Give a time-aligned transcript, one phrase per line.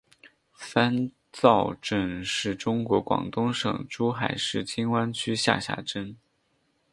[0.55, 6.17] 三灶镇是中国广东省珠海市金湾区下辖镇。